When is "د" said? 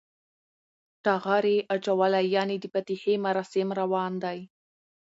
2.59-2.65